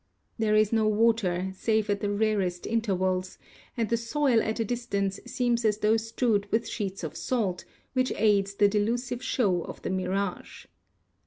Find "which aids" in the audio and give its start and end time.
7.93-8.55